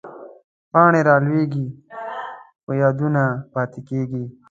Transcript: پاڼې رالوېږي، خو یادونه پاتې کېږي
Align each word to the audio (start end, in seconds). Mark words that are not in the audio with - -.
پاڼې 0.71 1.01
رالوېږي، 1.07 1.65
خو 2.63 2.71
یادونه 2.81 3.23
پاتې 3.53 3.79
کېږي 3.89 4.23